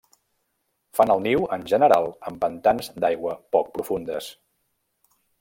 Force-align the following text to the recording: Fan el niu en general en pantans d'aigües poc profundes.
Fan 0.99 1.11
el 1.15 1.19
niu 1.25 1.45
en 1.57 1.65
general 1.73 2.09
en 2.31 2.39
pantans 2.45 2.89
d'aigües 3.05 3.45
poc 3.57 3.71
profundes. 3.77 4.33